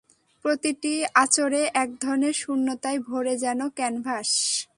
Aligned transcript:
প্রতিটি 0.45 0.93
আঁচড়ে 1.15 1.61
একধরনের 1.75 2.33
শূন্যতায় 2.33 2.99
ভরে 3.07 3.33
যেত 3.37 3.61
ক্যানভাস। 3.77 4.29